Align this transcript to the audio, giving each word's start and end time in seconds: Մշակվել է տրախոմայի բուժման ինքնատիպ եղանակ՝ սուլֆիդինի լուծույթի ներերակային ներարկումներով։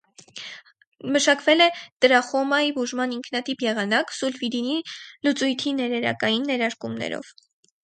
Մշակվել 1.15 1.61
է 1.65 1.67
տրախոմայի 2.05 2.73
բուժման 2.79 3.13
ինքնատիպ 3.17 3.63
եղանակ՝ 3.67 4.15
սուլֆիդինի 4.21 4.81
լուծույթի 5.29 5.77
ներերակային 5.85 6.51
ներարկումներով։ 6.53 7.33